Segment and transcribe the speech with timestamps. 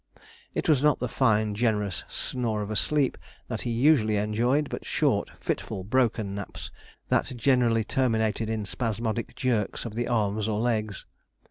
[0.55, 4.83] It was not the fine generous snore of a sleep that he usually enjoyed, but
[4.83, 6.71] short, fitful, broken naps,
[7.09, 11.05] that generally terminated in spasmodic jerks of the arms or legs.